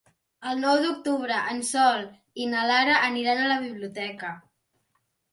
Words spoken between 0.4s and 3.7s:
El nou d'octubre en Sol i na Lara aniran a la